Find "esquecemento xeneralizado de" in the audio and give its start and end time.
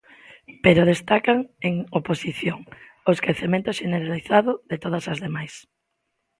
3.17-4.77